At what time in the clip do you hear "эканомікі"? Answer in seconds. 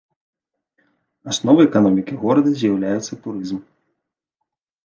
1.69-2.13